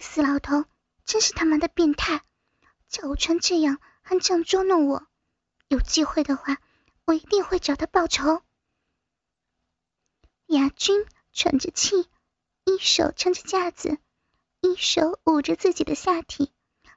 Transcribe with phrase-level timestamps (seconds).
[0.00, 0.64] 死老头
[1.04, 2.22] 真是他妈的变态，
[2.88, 5.06] 叫我穿这样还这样捉弄我。
[5.68, 6.58] 有机会的话，
[7.04, 8.42] 我一定会找他报仇。
[10.46, 12.08] 亚军喘着气，
[12.64, 13.98] 一手撑着架子，
[14.60, 16.52] 一手捂着自己的下体，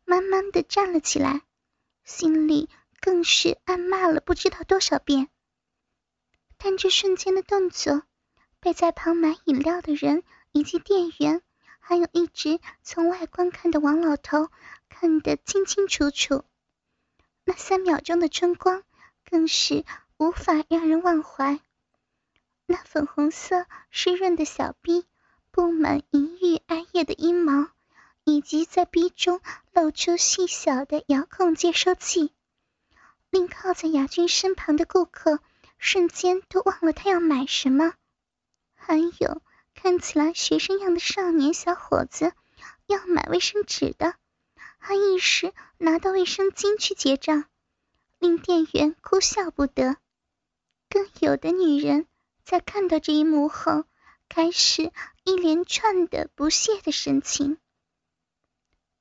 [0.05, 1.41] 慢慢的站了起来，
[2.03, 2.69] 心里
[2.99, 5.29] 更是暗骂了不知道多少遍。
[6.57, 8.03] 但这瞬间的动作，
[8.59, 11.41] 被在旁买饮料的人以及店员，
[11.89, 14.51] 还有一直从外观看的王老头
[14.89, 16.43] 看得清清楚楚。
[17.45, 18.83] 那三秒钟的春光，
[19.27, 19.83] 更是
[20.17, 21.59] 无法让人忘怀。
[22.67, 25.07] 那粉红色湿润的小臂，
[25.49, 27.71] 布满淫欲艾叶的阴毛，
[28.23, 29.41] 以及在臂中
[29.73, 32.31] 露出细小的遥控接收器，
[33.31, 35.39] 令靠在雅君身旁的顾客
[35.79, 37.95] 瞬间都忘了他要买什么。
[38.75, 39.41] 还有
[39.81, 42.33] 看起来学生样的少年小伙子
[42.85, 44.13] 要买卫生纸的。
[44.77, 47.45] 还一时拿到卫生巾去结账，
[48.17, 49.95] 令店员哭笑不得。
[50.89, 52.07] 更有的女人
[52.43, 53.85] 在看到这一幕后，
[54.27, 54.91] 开始
[55.23, 57.57] 一连串的不屑的神情。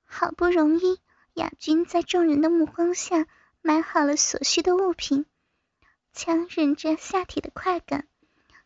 [0.05, 1.01] 好不容易，
[1.35, 3.27] 亚军在众人的目光下
[3.63, 5.27] 买好了所需的物品，
[6.13, 8.07] 强忍着下体的快感，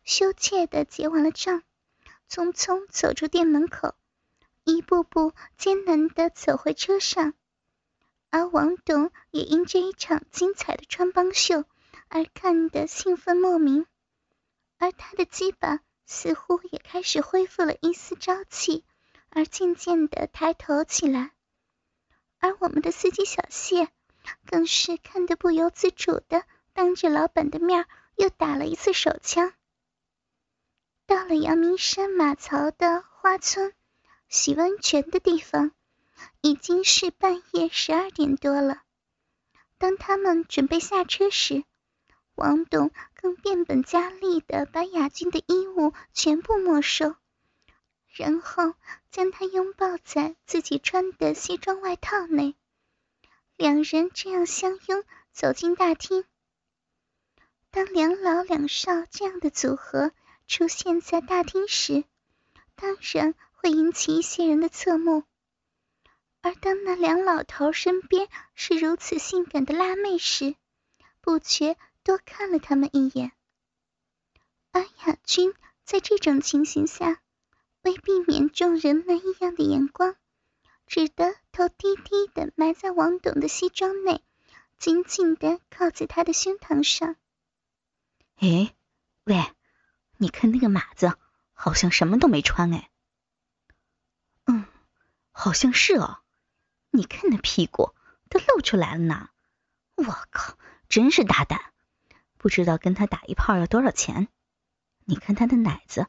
[0.03, 1.63] 羞怯的结完了账，
[2.33, 3.93] 匆匆走出店门口。
[4.63, 7.35] 一步步艰难地走回车上，
[8.31, 11.63] 而王董也因这一场精彩的穿帮秀
[12.07, 13.85] 而看得兴奋莫名，
[14.79, 18.83] 而他的鸡巴似乎也开始恢复了一丝朝气，
[19.29, 21.33] 而渐渐地抬头起来。
[22.39, 23.89] 而我们的司机小谢
[24.47, 29.53] 更是看得不由自主地当着老板的面又打了一次手枪。
[31.05, 33.73] 到了阳明山马槽的花村。
[34.29, 35.71] 洗温泉的地方
[36.41, 38.81] 已经是半夜十二点多了。
[39.77, 41.63] 当他们准备下车时，
[42.33, 47.15] 王董更变本加厉地把雅君的衣物全部没收，
[48.07, 48.73] 然后
[49.11, 52.55] 将她拥抱在自己穿的西装外套内。
[53.55, 56.25] 两人这样相拥走进大厅。
[57.69, 60.11] 当两老两少这样的组合
[60.47, 62.03] 出现在大厅时，
[62.75, 63.33] 当然。
[63.55, 65.23] 会引起一些人的侧目，
[66.41, 70.57] 而当那两老头身边是如此性感的辣妹时，
[71.21, 73.31] 不觉多看了他们一眼。
[74.73, 75.53] 而雅君
[75.85, 77.21] 在这种情形下，
[77.83, 80.17] 为避免众人那异样的眼光，
[80.85, 84.21] 只得头低低的埋在王董的西装内，
[84.77, 87.15] 紧紧的靠在他的胸膛上。
[88.35, 88.75] 哎，
[89.23, 89.35] 喂，
[90.17, 91.17] 你看那个马子，
[91.53, 92.89] 好像什么都没穿哎。
[94.45, 94.65] 嗯
[95.31, 96.19] 好像是哦，
[96.91, 97.93] 你看那屁股
[98.29, 99.29] 都露出来了呢。
[99.95, 100.57] 我靠，
[100.89, 101.59] 真是大胆！
[102.37, 104.27] 不知道跟他打一炮要多少钱？
[105.05, 106.07] 你看他的奶子，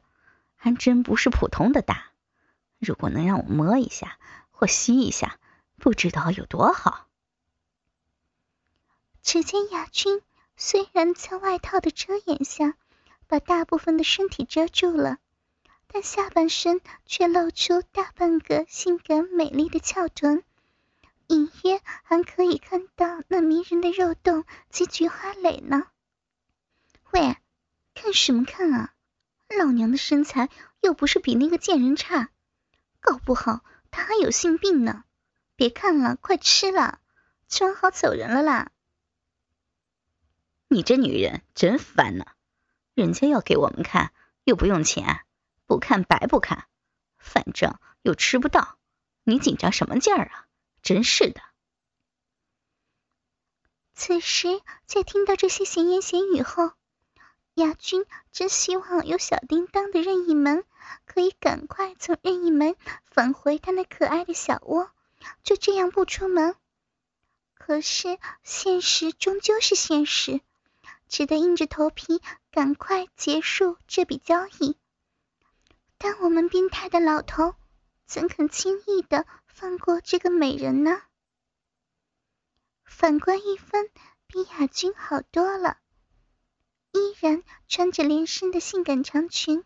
[0.55, 2.11] 还真不是普通的大。
[2.79, 4.19] 如果能让我摸一下
[4.51, 5.39] 或吸一下，
[5.77, 7.07] 不知道有多好。
[9.21, 10.21] 只见亚军
[10.55, 12.75] 虽然在外套的遮掩下，
[13.27, 15.19] 把大部分的身体遮住了。
[15.87, 20.43] 但下半身却露出大半个性感美丽的翘臀，
[21.27, 25.87] 隐约还可以看到那迷人的肉洞及菊花蕾呢。
[27.11, 27.37] 喂，
[27.93, 28.93] 看什么看啊？
[29.57, 30.49] 老娘的身材
[30.81, 32.29] 又不是比那个贱人差，
[32.99, 35.05] 搞不好他还有性病呢。
[35.55, 36.99] 别看了，快吃了，
[37.47, 38.71] 吃完好走人了啦。
[40.67, 42.25] 你这女人真烦呢，
[42.95, 44.11] 人家要给我们看，
[44.43, 45.21] 又不用钱。
[45.67, 46.67] 不看白不看，
[47.17, 48.77] 反正又吃不到，
[49.23, 50.45] 你紧张什么劲儿啊？
[50.83, 51.41] 真是的。
[53.95, 56.73] 此时在听到这些闲言闲语后，
[57.55, 60.63] 亚军真希望有小叮当的任意门，
[61.05, 64.91] 可以赶快从任意门返回他那可爱的小窝，
[65.43, 66.55] 就这样不出门。
[67.55, 70.41] 可是现实终究是现实，
[71.07, 72.21] 只得硬着头皮
[72.55, 74.77] 赶快结束这笔交易。
[75.97, 77.53] 但我们变态的老头
[78.05, 81.01] 怎肯轻易的放过这个美人呢？
[82.85, 83.91] 反观一芬，
[84.25, 85.79] 比雅君好多了，
[86.93, 89.65] 依然穿着连身的性感长裙，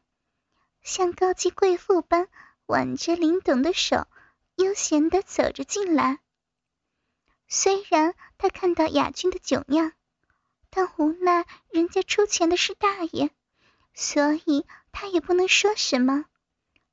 [0.82, 2.28] 像高级贵妇般
[2.66, 4.08] 挽着林董的手，
[4.56, 6.22] 悠闲的走着进来。
[7.48, 9.94] 虽然他看到雅君的囧样，
[10.70, 13.32] 但无奈人家出钱的是大爷。
[13.94, 16.26] 所以他也不能说什么，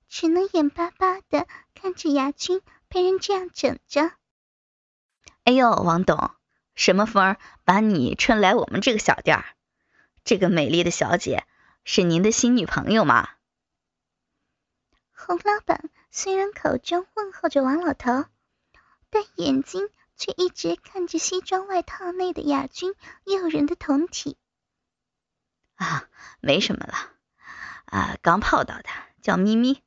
[0.08, 4.12] 只能眼巴巴的看着雅君被人这样整着。
[5.44, 6.32] 哎呦，王董，
[6.74, 9.44] 什么风把你吹来我们这个小店儿？
[10.24, 11.46] 这个美丽的小姐
[11.84, 13.28] 是您的新女朋友吗？
[15.14, 18.24] 洪老板虽然口中问候着王老头，
[19.10, 24.36] 但眼睛却一直看着西装外套内的雅君诱人的酮体。
[25.76, 26.08] 啊，
[26.40, 26.94] 没什么了，
[27.84, 28.88] 啊，刚泡到的，
[29.22, 29.82] 叫咪咪。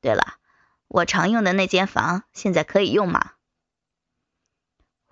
[0.00, 0.38] 对了，
[0.88, 3.32] 我常用的那间房现在可以用吗？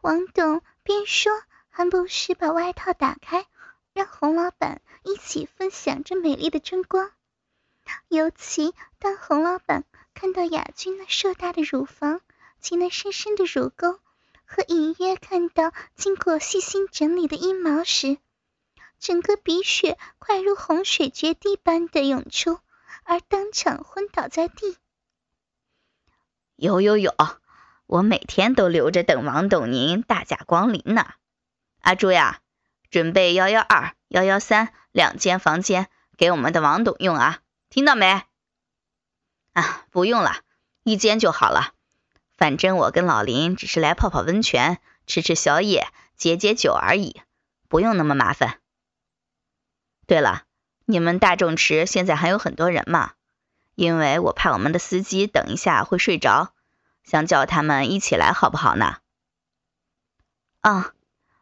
[0.00, 1.32] 王董边说，
[1.68, 3.46] 还不时把外套打开，
[3.92, 7.10] 让洪老板一起分享这美丽的春光。
[8.08, 9.84] 尤其当洪老板
[10.14, 12.20] 看到雅君那硕大的乳房
[12.60, 14.00] 及那深深的乳沟，
[14.54, 18.18] 和隐约看到经过细心整理的阴毛时，
[19.00, 22.60] 整个鼻血快如洪水决堤般的涌出，
[23.02, 24.76] 而当场昏倒在地。
[26.54, 27.12] 有有有！
[27.86, 31.14] 我每天都留着等王董您大驾光临呢。
[31.80, 32.40] 阿朱呀，
[32.90, 37.40] 准备幺幺二、幺幺三两间房间给我们的王董用啊，
[37.70, 38.22] 听到没？
[39.52, 40.42] 啊，不用了，
[40.84, 41.73] 一间就好了。
[42.36, 47.20] 反正我跟老林只是来泡泡温泉、吃吃宵夜、解解酒而已，
[47.68, 48.58] 不用那么麻烦。
[50.06, 50.42] 对了，
[50.84, 53.12] 你们大众池现在还有很多人吗？
[53.74, 56.52] 因为我怕我们的司机等一下会睡着。
[57.02, 58.96] 想叫他们一起来，好不好呢？
[60.60, 60.92] 啊，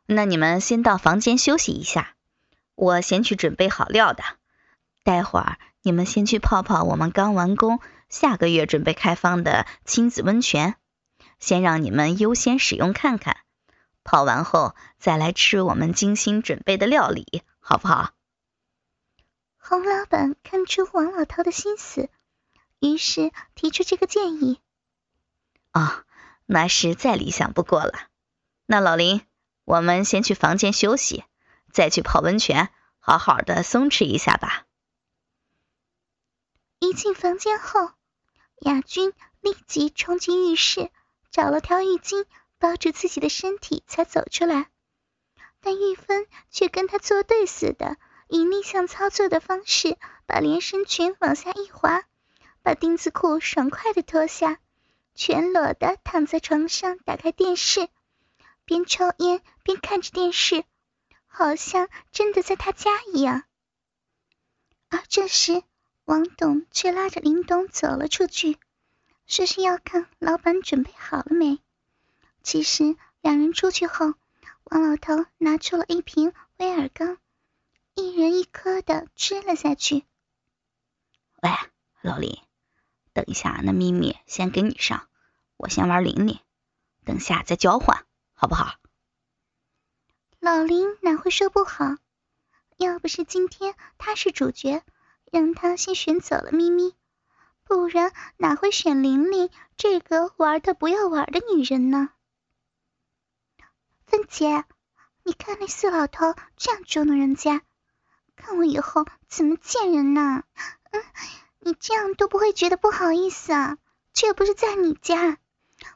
[0.07, 2.15] 那你们先到房间休息一下，
[2.75, 4.25] 我先去准备好料的。
[5.05, 7.79] 待会儿你们先去泡泡我们刚完工、
[8.09, 10.75] 下个月准备开放的亲子温泉，
[11.43, 13.39] 先让你们优先使用看看。
[14.05, 18.13] 泡完后再来吃我们精心准备的料理，好不好？
[19.59, 22.09] 洪老板看出王老头的心思，
[22.79, 24.61] 于是提出这个建议。
[25.73, 26.05] 哦，
[26.47, 27.93] 那是再理想不过了。
[28.67, 29.27] 那老林，
[29.65, 31.25] 我们先去房间休息，
[31.73, 34.65] 再去泡温泉，好好的松弛一下吧。
[36.79, 37.91] 一进房间后，
[38.61, 40.91] 亚军立即冲进浴室，
[41.33, 42.27] 找了条浴巾
[42.59, 44.69] 包住自己的身体，才走出来。
[45.61, 47.97] 但玉芬却跟他作对似的，
[48.29, 49.97] 以逆向操作的方式
[50.27, 52.05] 把连身裙往下一滑，
[52.63, 54.61] 把丁字裤爽快的脱下。
[55.15, 57.89] 全裸的躺在床上，打开电视，
[58.65, 60.65] 边抽烟边看着电视，
[61.27, 63.45] 好像真的在他家一样。
[64.89, 65.63] 而这时，
[66.05, 68.59] 王董却拉着林董走了出去，
[69.27, 71.61] 说是要看老板准备好了没。
[72.43, 74.15] 其实两人出去后，
[74.65, 77.19] 王老头拿出了一瓶威尔刚，
[77.95, 80.05] 一人一颗的吃了下去。
[81.43, 81.51] 喂，
[82.01, 82.39] 老林。
[83.15, 85.07] 等一下，那咪咪先给你上，
[85.59, 86.39] 我先玩琳琳，
[87.05, 88.77] 等下再交换，好不好？
[90.41, 91.97] 老林哪会说不好？
[92.79, 94.83] 要不是今天他是主角，
[95.31, 96.95] 让他先选走了咪咪，
[97.73, 99.49] 不然哪会选玲玲
[99.79, 102.11] 这个玩的不要玩的女人呢？
[104.05, 104.67] 芬姐，
[105.23, 107.63] 你看那四老头这样捉弄人家，
[108.37, 110.45] 看我以后怎么见人呢？
[110.91, 111.03] 嗯。
[111.61, 113.79] 你这样都不会觉得不好意思啊？
[114.13, 115.39] 这又不是在你家，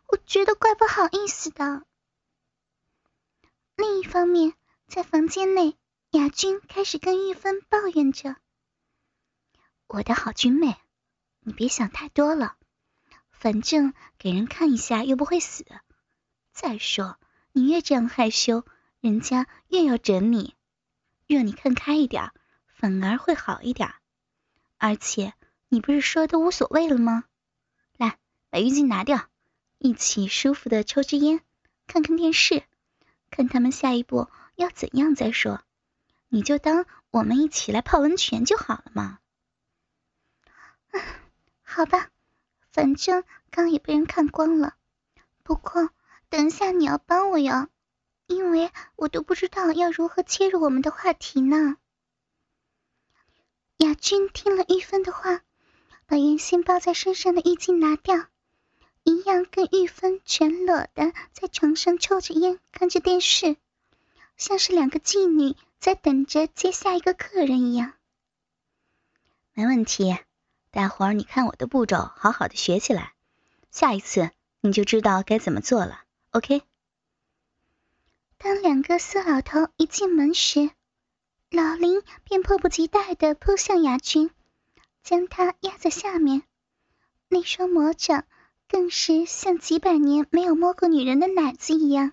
[0.06, 1.82] 我觉得怪不好意思的。
[3.74, 4.54] 另一方面，
[4.88, 5.76] 在房间内，
[6.12, 8.36] 雅君开始跟玉芬抱怨着
[9.88, 10.74] ：“我的好君妹，
[11.46, 12.56] 你别想太多了，
[13.30, 15.64] 反正给人看一下又不会死。
[16.52, 17.20] 再说，
[17.52, 18.64] 你越这样害羞，
[19.00, 20.56] 人家越要整你。
[21.28, 22.32] 若你看开一点，
[22.66, 23.94] 反而会好一点。
[24.78, 25.32] 而且。”
[25.68, 27.24] 你不是说都无所谓了吗？
[27.96, 28.18] 来，
[28.50, 29.28] 把浴巾拿掉，
[29.78, 31.40] 一起舒服的抽支烟，
[31.88, 32.62] 看看电视，
[33.32, 35.64] 看他们下一步要怎样再说。
[36.28, 39.18] 你就当我们一起来泡温泉就好了嘛。
[41.76, 42.10] 好吧，
[42.72, 44.76] 反正刚也被人看光了。
[45.42, 45.90] 不过
[46.30, 47.68] 等一下你要帮我哟，
[48.26, 51.76] 因为我都不知道要如何切入我们的话题呢。
[53.76, 55.42] 雅君听了玉芬的话。
[56.08, 58.28] 把原先包在身上的浴巾拿掉，
[59.02, 63.56] 一样跟玉芬全裸的在床上抽着烟，看着电视，
[64.36, 67.94] 像是两个妓女在等着接下一个客人一样。
[69.52, 70.16] 没问题，
[70.76, 73.14] 待会儿你看我的步骤，好好的学起来，
[73.70, 74.30] 下一次
[74.60, 76.02] 你就知道该怎么做了。
[76.32, 76.60] OK。
[78.36, 80.68] 当两个色老头一进门时，
[81.50, 84.30] 老林便迫不及待地扑向雅君。
[85.02, 86.42] 将他压在下面，
[87.30, 88.26] 那双魔掌
[88.68, 92.12] 更是像几百年没有摸过女人的奶子一样，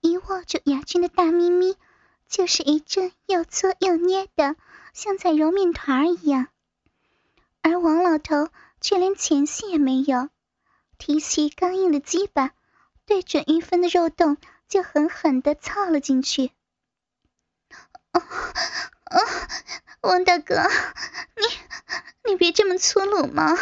[0.00, 1.74] 一握住雅君的大咪咪，
[2.28, 4.54] 就是一阵又搓又捏的，
[4.94, 6.46] 像在揉面团一样。
[7.62, 8.48] 而王老头
[8.80, 10.28] 却连前戏也没有，
[10.98, 12.52] 提起刚硬的鸡巴，
[13.06, 14.36] 对准玉芬的肉洞
[14.68, 16.52] 就狠狠的操了进去。
[18.12, 18.22] 哦
[19.10, 19.26] 哦，
[20.00, 20.68] 王大哥，
[21.36, 21.42] 你
[22.30, 23.56] 你别这么粗鲁嘛，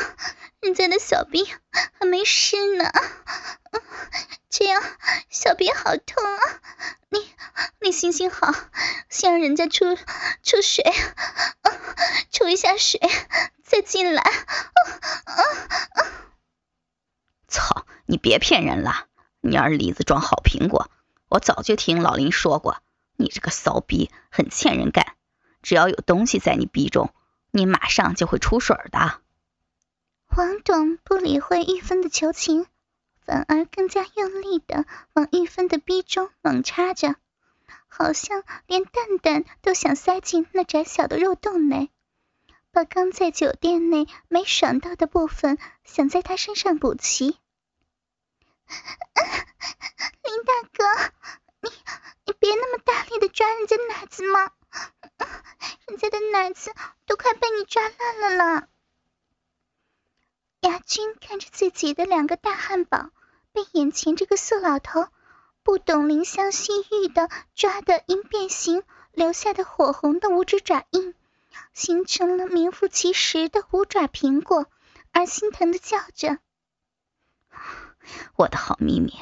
[0.61, 1.47] 人家的小兵
[1.99, 2.90] 还没湿呢，
[4.49, 4.83] 这样
[5.28, 6.61] 小兵好痛啊！
[7.11, 7.28] 你
[7.81, 8.55] 你行行好，
[9.09, 9.97] 先让人家出
[10.43, 10.85] 出水，
[12.31, 13.00] 出一下水
[13.69, 14.25] 再进来。
[17.47, 17.85] 操！
[18.07, 19.07] 你别骗人了，
[19.43, 20.91] 你儿梨子装好苹果，
[21.29, 22.79] 我早就听老林说过。
[23.17, 25.15] 你这个骚逼很欠人干，
[25.61, 27.13] 只要有东西在你逼中，
[27.51, 29.21] 你马上就会出水的。
[30.37, 32.67] 王董不理会玉芬的求情，
[33.27, 37.17] 反而更加用力的往玉芬的逼中猛插着，
[37.89, 41.91] 好像连蛋蛋都想塞进那窄小的肉洞内，
[42.71, 47.39] 把刚在酒店内没爽到的部分想在他身上补齐。
[50.23, 51.13] 林大哥，
[51.61, 51.71] 你。
[52.27, 54.53] 你别那么大力的抓人家奶子嘛，
[55.87, 56.75] 人家的奶子
[57.07, 58.69] 都快被你抓烂了啦！
[60.61, 63.09] 雅君看着自己的两个大汉堡
[63.53, 65.09] 被眼前这个色老头
[65.63, 68.83] 不懂怜香惜玉的抓得因变形
[69.13, 71.15] 留下的火红的五指爪印，
[71.73, 74.67] 形成了名副其实的五爪苹果，
[75.12, 76.38] 而心疼的叫着
[78.37, 79.14] ：“我的好咪咪！”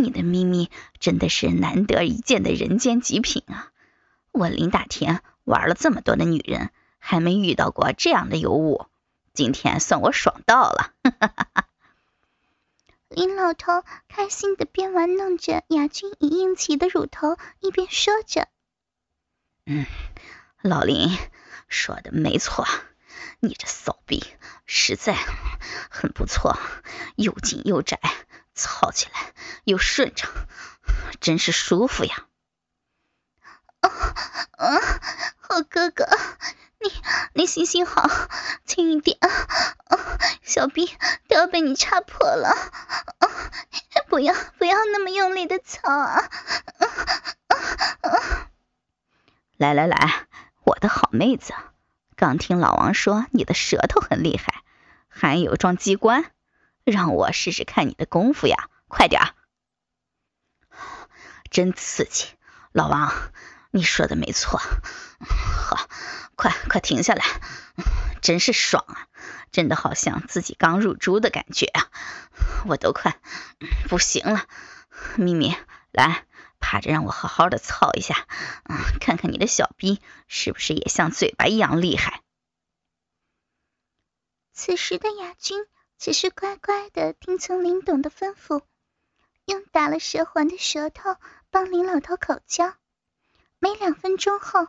[0.00, 0.70] 你的咪咪
[1.00, 3.72] 真的是难得一见的人间极品啊！
[4.30, 6.70] 我林大田玩了这么多的女人，
[7.00, 8.86] 还没遇到过这样的尤物，
[9.34, 10.92] 今天算我爽到了！
[13.10, 18.46] 林老头开心的边玩弄着雅君已硬起的乳头，一边说着
[19.66, 19.84] ：“嗯，
[20.62, 21.08] 老林
[21.68, 22.66] 说的没错，
[23.40, 24.26] 你这骚逼
[24.66, 25.16] 实在
[25.90, 26.58] 很不错，
[27.16, 28.00] 又紧又窄。”
[28.60, 30.32] 操起来又顺畅，
[31.20, 32.26] 真是舒服呀！
[33.78, 33.88] 啊
[34.58, 34.80] 啊，
[35.36, 36.08] 好哥哥，
[36.80, 36.92] 你
[37.34, 38.10] 你行行好，
[38.64, 39.28] 轻一点啊！
[40.42, 40.92] 小臂
[41.28, 43.30] 都要被你插破了，啊！
[44.08, 46.28] 不要不要那么用力的操啊！
[49.56, 50.26] 来来来，
[50.68, 51.54] 我的好妹子，
[52.14, 54.62] 刚听老王说你的舌头很厉害，
[55.08, 56.30] 还有装机关。
[56.84, 58.68] 让我试试看你的功夫呀！
[58.86, 59.32] 快点儿，
[61.50, 62.26] 真刺激！
[62.72, 63.14] 老王，
[63.70, 64.60] 你说的没错。
[65.20, 65.88] 好，
[66.36, 67.24] 快快停下来，
[68.20, 69.08] 真是爽啊！
[69.50, 71.88] 真的好像自己刚入猪的感觉啊！
[72.66, 73.18] 我都快
[73.88, 74.44] 不行了。
[75.16, 75.56] 咪咪，
[75.92, 76.26] 来，
[76.60, 78.26] 趴着让我好好的操一下，
[78.64, 82.22] 嗯，看看你的小逼是不是也像嘴巴一样厉害。
[84.52, 85.66] 此时的雅君。
[86.00, 88.62] 只是乖乖的听从林董的吩咐，
[89.46, 91.16] 用打了蛇环的舌头
[91.50, 92.72] 帮林老头口交。
[93.58, 94.68] 没两分钟后，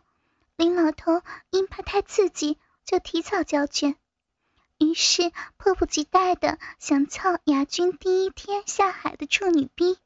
[0.56, 3.96] 林老头因怕太刺激，就提早交卷，
[4.80, 10.00] 于是迫不及待的想操雅君第一天下海的处女逼。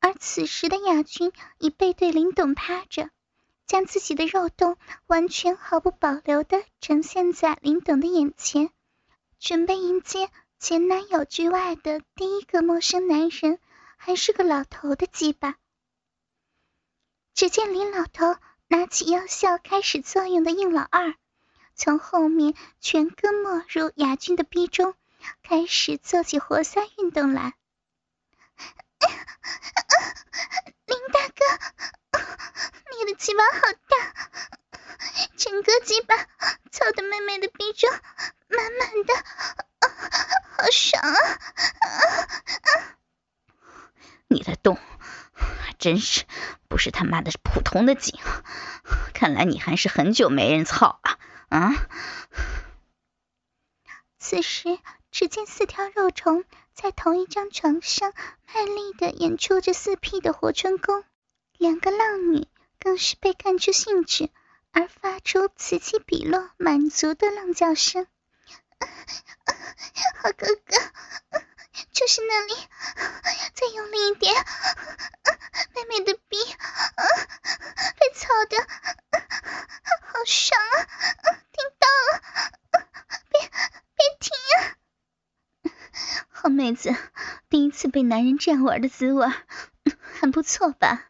[0.00, 3.10] 而此时的雅君已背对林董趴着，
[3.66, 4.76] 将自己的肉洞
[5.06, 8.70] 完全毫不保留的呈现在林董的眼前。
[9.38, 13.58] 准备迎接前男友之外的第一个陌生男人，
[13.96, 15.56] 还是个老头的鸡巴。
[17.34, 18.36] 只见林老头
[18.66, 21.14] 拿起药效开始作用的硬老二，
[21.74, 24.94] 从后面全根没入雅君的逼中，
[25.42, 27.54] 开始做起活塞运动来。
[30.86, 31.40] 林大哥，
[32.96, 33.96] 你的鸡巴好大，
[35.36, 36.16] 整个鸡巴
[36.70, 37.90] 操的妹妹的逼中。
[38.50, 39.14] 满满的，
[40.56, 41.16] 好爽啊！
[44.26, 44.78] 你的洞
[45.78, 46.24] 真是
[46.66, 48.18] 不是他妈的普通的紧，
[49.12, 51.18] 看来你还是很久没人操了
[51.50, 51.74] 啊！
[54.18, 54.78] 此时，
[55.10, 56.46] 只见四条肉虫
[56.80, 58.12] 在同一张床上
[58.46, 61.02] 卖力的演出着四屁的活春宫，
[61.56, 62.46] 两个浪女
[62.78, 64.30] 更是被干出兴致
[64.70, 68.06] 而发出此起彼落、满足的浪叫声。
[70.22, 71.42] 好哥哥，
[71.90, 72.54] 就是那里，
[73.54, 74.32] 再用力一点，
[75.74, 76.38] 妹妹的逼
[77.98, 78.56] 被操的
[80.06, 80.56] 好爽
[86.68, 86.94] 妹子，
[87.48, 89.26] 第一次被男人这样玩的滋味，
[90.20, 91.08] 很不错吧？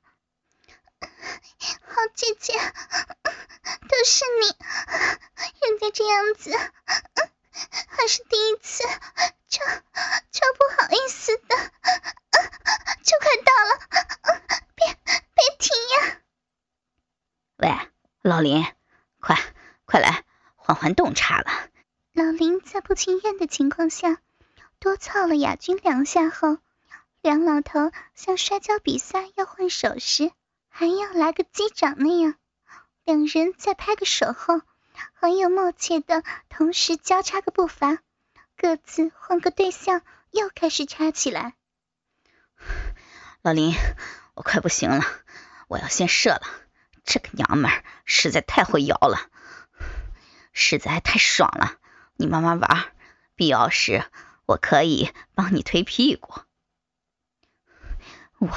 [1.00, 4.46] 好姐姐，都是你，
[5.66, 6.56] 人家这样子，
[7.88, 8.84] 还是第一次，
[9.48, 9.64] 超
[10.30, 11.56] 超不好意思的，
[13.02, 13.80] 就快到了，
[14.76, 16.20] 别别停呀！
[17.56, 17.90] 喂，
[18.22, 18.64] 老林，
[19.18, 19.36] 快
[19.86, 20.22] 快来
[20.54, 21.50] 换换洞察了。
[22.12, 24.17] 老林在不情愿的情况下。
[24.98, 26.58] 操了亚军两下后，
[27.22, 30.32] 梁老头像摔跤比赛要换手时，
[30.68, 32.34] 还要来个击掌那样，
[33.04, 34.60] 两人再拍个手后，
[35.14, 37.98] 很有默契的同时交叉个步伐，
[38.56, 41.54] 各自换个对象，又开始插起来。
[43.42, 43.74] 老林，
[44.34, 45.04] 我快不行了，
[45.68, 46.42] 我要先射了。
[47.04, 49.30] 这个娘们儿实在太会摇了，
[50.52, 51.76] 实在太爽了。
[52.16, 52.92] 你慢慢玩，
[53.36, 54.04] 必要时。
[54.48, 56.40] 我可以帮你推屁股，
[58.38, 58.48] 我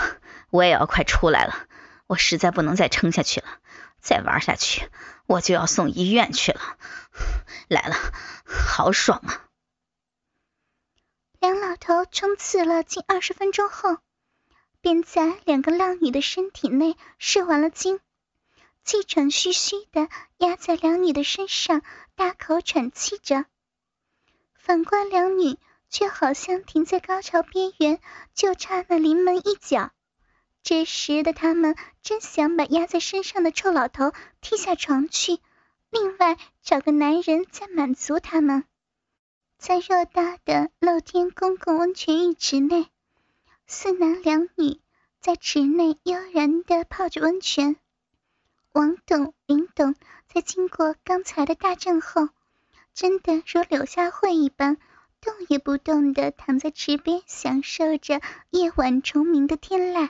[0.50, 1.68] 我也要快出来了，
[2.08, 3.60] 我实在不能再撑下去了，
[4.00, 4.90] 再玩下去
[5.26, 6.78] 我就要送医院去了。
[7.68, 7.96] 来了，
[8.46, 9.50] 好爽啊！
[11.42, 13.98] 梁老头冲刺了近二十分钟后，
[14.80, 18.00] 便在两个浪女的身体内射完了精，
[18.86, 20.08] 气喘吁吁的
[20.38, 21.82] 压在两女的身上，
[22.16, 23.44] 大口喘气着。
[24.56, 25.60] 反观两女。
[25.92, 28.00] 却好像停在高潮边缘，
[28.34, 29.92] 就差那临门一脚。
[30.64, 35.40] 这时的他们真想把压在身上的臭老头踢下床去，
[35.90, 38.64] 另外找个男人再满足他们。
[39.58, 42.88] 在偌大的露天公共温泉浴池内，
[43.68, 44.80] 四男两女
[45.20, 47.76] 在池内悠然地泡着温泉。
[48.72, 49.96] 王董、林董
[50.34, 52.30] 在经过刚才的大战后，
[52.94, 54.78] 真的如柳下惠一般。
[55.22, 60.10] 动也不动地躺在池边，享受着夜晚虫鸣的天籁，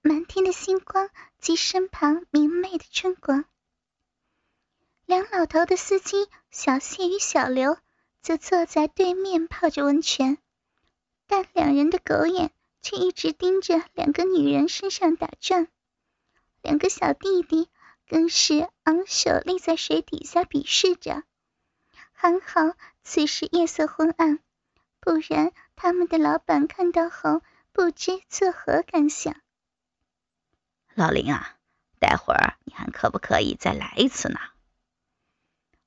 [0.00, 3.44] 满天的星光及身旁明媚的春光。
[5.04, 7.76] 两老头的司机小谢与小刘
[8.22, 10.38] 则坐在对面泡着温泉，
[11.26, 12.50] 但两人的狗眼
[12.80, 15.68] 却一直盯着两个女人身上打转。
[16.62, 17.68] 两个小弟弟
[18.08, 21.22] 更是昂首立在水底下鄙视着。
[22.12, 22.74] 还好
[23.08, 24.40] 此时夜色昏暗，
[24.98, 27.40] 不然他们的老板看到后
[27.70, 29.36] 不知作何感想。
[30.92, 31.56] 老林啊，
[32.00, 34.40] 待会儿你还可不可以再来一次呢？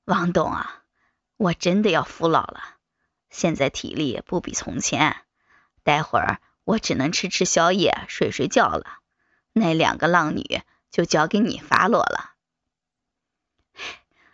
[0.06, 0.82] 王董啊，
[1.36, 2.78] 我真的要服老了，
[3.28, 5.26] 现在体力不比从前，
[5.82, 8.98] 待会儿我只能吃吃宵夜、睡睡觉了。
[9.52, 12.34] 那两个浪女就交给你发落了。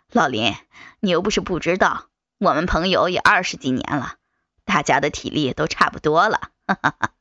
[0.09, 0.55] 老林，
[1.01, 4.15] 你又不是不知道，我们朋友也二十几年了，
[4.63, 6.51] 大家的体力都差不多了。
[6.67, 7.13] 哈哈哈。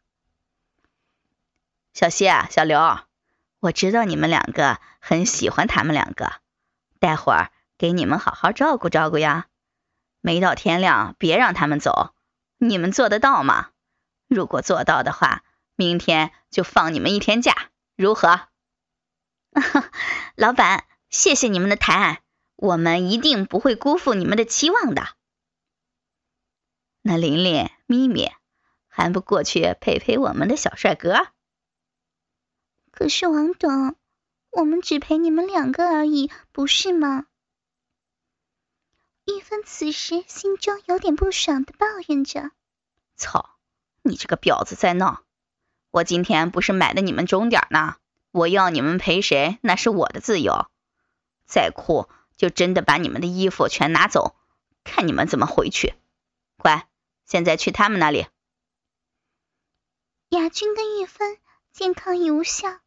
[1.94, 3.00] 小谢、小刘，
[3.60, 6.32] 我知道你们两个很喜欢他们两个，
[6.98, 9.46] 待会儿给你们好好照顾照顾呀。
[10.20, 12.14] 没到天亮别让他们走，
[12.58, 13.70] 你们做得到吗？
[14.28, 15.44] 如果做到的话，
[15.76, 18.40] 明天就放你们一天假，如何？
[20.36, 22.20] 老板，谢谢你们的抬爱。
[22.56, 25.06] 我们一定不会辜负你们的期望的。
[27.02, 28.32] 那琳琳、咪咪
[28.88, 31.28] 还不过去陪陪我们的小帅哥？
[32.90, 33.94] 可是王董，
[34.50, 37.26] 我们只陪你们两个而已，不是吗？
[39.26, 42.52] 玉芬此时心中有点不爽的抱怨着
[43.16, 43.50] ：“操，
[44.02, 45.24] 你这个婊子在闹！
[45.90, 47.96] 我今天不是买的你们钟点呢，
[48.30, 50.70] 我要你们陪谁那是我的自由，
[51.44, 54.36] 再酷。”就真的把你们的衣服全拿走，
[54.84, 55.94] 看你们怎么回去！
[56.58, 56.88] 快，
[57.24, 58.26] 现在去他们那里。
[60.28, 61.38] 雅君跟玉芬
[61.72, 62.80] 见抗议无效，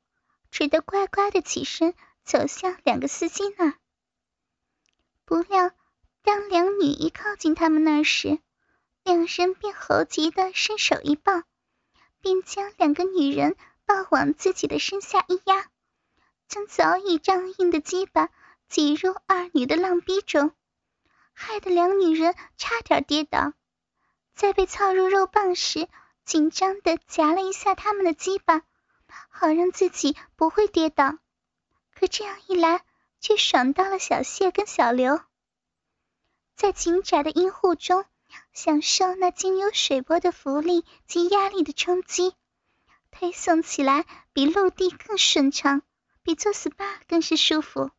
[0.51, 3.73] 只得乖乖的起身走向两个司机那儿。
[5.25, 5.71] 不料，
[6.21, 8.39] 当两女一靠近他们那时，
[9.03, 11.43] 两人便猴急的伸手一抱，
[12.19, 15.69] 便将两个女人抱往自己的身下一压，
[16.47, 18.29] 将早已僵硬的鸡巴。
[18.69, 20.53] 挤入二女的浪逼中，
[21.33, 23.53] 害得两女人差点跌倒。
[24.35, 25.89] 在被操入肉棒时，
[26.23, 28.61] 紧张的夹了一下他们的鸡巴，
[29.27, 31.17] 好让自己不会跌倒。
[31.95, 32.83] 可这样一来，
[33.19, 35.19] 却爽到了小谢跟小刘。
[36.55, 38.05] 在紧窄的阴户中，
[38.53, 42.35] 享受那经由水波的浮力及压力的冲击，
[43.09, 45.81] 推送起来比陆地更顺畅，
[46.21, 47.89] 比做 SPA 更是舒服。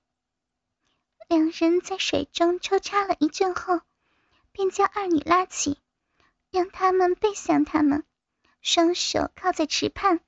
[1.31, 3.83] 两人在水中抽插了一阵后，
[4.51, 5.79] 便将二女拉起，
[6.51, 8.03] 让他们背向他们，
[8.63, 10.19] 双手靠在池畔，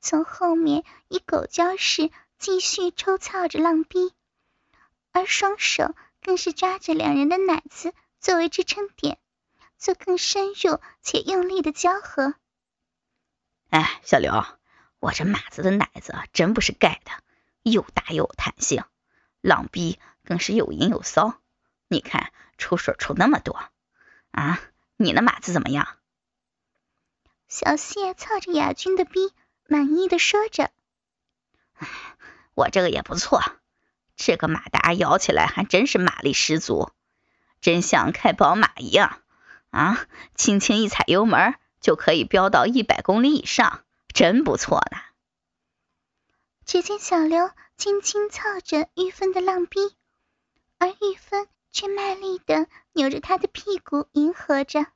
[0.00, 4.12] 从后面以狗叫式继续抽操着浪逼，
[5.10, 9.18] 而双手更是抓着两人的奶子作为支撑点，
[9.76, 12.34] 做更深入且用力的交合。
[13.70, 14.46] 哎，小刘，
[15.00, 17.10] 我这马子的奶子真不是盖的，
[17.64, 18.84] 又大又有弹性，
[19.40, 21.40] 浪逼更是有淫有骚。
[21.88, 23.58] 你看出水出那么多，
[24.32, 24.60] 啊，
[24.96, 25.96] 你那马子怎么样？
[27.48, 29.32] 小谢操着亚军的逼，
[29.68, 30.70] 满意的说着
[32.54, 33.40] ：“我这个也不错，
[34.16, 36.90] 这个马达摇起来还真是马力十足，
[37.60, 39.22] 真像开宝马一样
[39.70, 40.06] 啊！
[40.34, 44.98] 轻轻一踩油门就可以飙到一百公里以上，真不错呢。”
[46.66, 49.78] 只见小刘轻轻操着玉芬的浪逼，
[50.78, 51.48] 而玉芬。
[51.76, 54.86] 却卖力的扭着他的屁股，迎合着。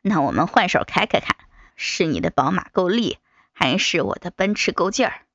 [0.00, 1.36] 那我们换手开开看，
[1.76, 3.20] 是你的宝马够力，
[3.52, 5.26] 还是我的奔驰够劲儿？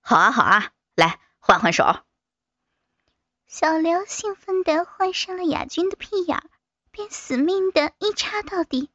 [0.00, 2.04] 好啊，好啊，来换换手。
[3.48, 6.48] 小刘兴奋的换上了亚军的屁眼，
[6.92, 8.88] 便死命的一插到底。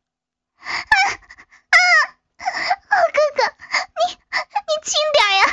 [0.56, 1.76] 啊啊！
[2.40, 3.44] 好，哥哥，
[4.08, 5.44] 你你轻点呀！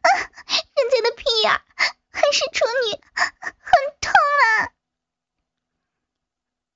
[0.00, 0.08] 啊，
[0.76, 1.60] 人家的屁眼
[2.10, 3.00] 还是处女。
[3.14, 4.72] 很痛啊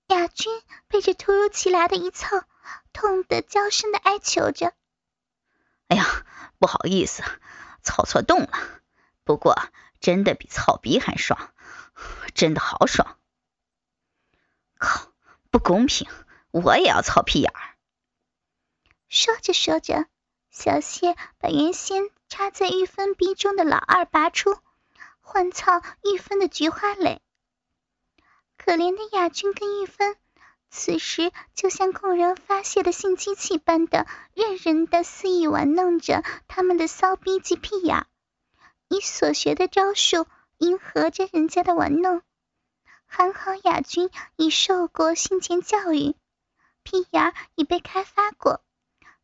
[0.08, 2.44] 亚军被这突如其来的一操，
[2.92, 4.74] 痛得娇声的哀求着
[5.88, 6.24] ：“哎呀，
[6.58, 7.22] 不好意思，
[7.82, 8.50] 操错洞了。
[9.24, 9.56] 不过
[10.00, 11.52] 真的比操逼还爽，
[12.34, 13.18] 真的好爽！
[14.78, 15.12] 靠，
[15.50, 16.08] 不公平，
[16.50, 17.74] 我也要操屁眼儿。”
[19.08, 20.06] 说着说着，
[20.50, 24.58] 小谢把原先插在玉芬逼中的老二拔出，
[25.26, 27.20] 换操玉芬的菊花蕾。
[28.58, 30.16] 可怜的雅君跟玉芬，
[30.70, 38.06] 此时就像供人发泄的性机器般的，任人的肆意玩弄着他们的骚逼及屁眼，
[38.88, 40.26] 以所学的招数
[40.58, 42.22] 迎合着人家的玩弄。
[43.06, 46.14] 还好雅君已受过性前教育，
[46.82, 48.62] 屁眼已被开发过，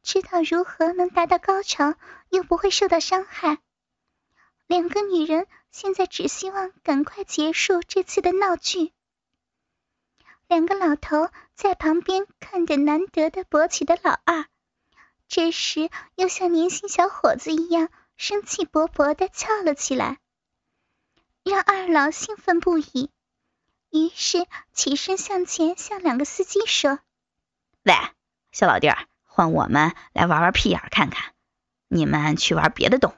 [0.03, 1.95] 知道如何能达到高潮
[2.31, 3.59] 又不会受到伤害。
[4.67, 8.93] 两个女人现在只希望赶快结束这次的闹剧。
[10.49, 14.47] 两个老头在旁边看着难得的勃起的老二，
[15.29, 20.19] 这时又像年轻小伙子一样生气勃勃的翘了起来，
[21.45, 23.11] 让二老兴奋不已。
[23.91, 26.99] 于是起身向前向两个司机说
[27.85, 27.95] ：“喂，
[28.51, 31.33] 小老弟儿，换我们来玩玩屁眼看看，
[31.87, 33.15] 你们去玩别的洞。”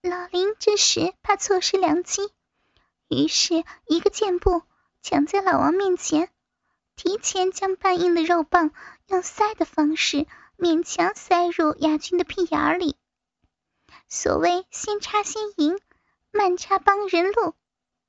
[0.00, 2.30] 老林这时怕错失良机，
[3.08, 4.62] 于是一个箭步。
[5.02, 6.30] 抢在老王面前，
[6.94, 8.72] 提前将半硬的肉棒
[9.06, 12.96] 用塞的方式勉强塞入亚军的屁眼里。
[14.08, 15.80] 所谓先插先赢，
[16.30, 17.54] 慢插帮人路，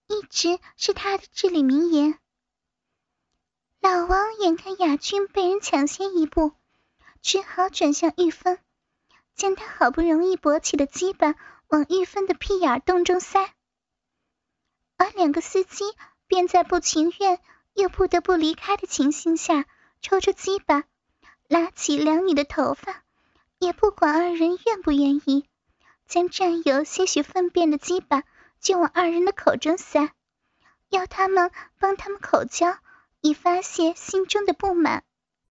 [0.08, 2.20] 一直是他的至理名言。
[3.80, 6.52] 老王眼看亚军被人抢先一步，
[7.22, 8.60] 只好转向玉芬，
[9.36, 11.36] 将他好不容易勃起的鸡巴
[11.70, 13.54] 往玉芬的屁眼洞中塞，
[14.98, 15.86] 而两个司机。
[16.30, 17.40] 便在不情愿
[17.74, 19.66] 又不得不离开的情形下，
[20.00, 20.84] 抽出鸡巴，
[21.48, 23.04] 拉起两女的头发，
[23.58, 25.48] 也不管二人愿不愿意，
[26.06, 28.22] 将沾有些许粪便的鸡巴
[28.62, 30.12] 就往二人的口中塞，
[30.90, 32.78] 要他们帮他们口交，
[33.22, 35.04] 以发泄心中的不满。